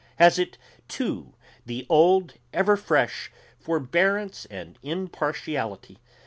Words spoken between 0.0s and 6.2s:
Has it too the old ever fresh forbearance and impartiality?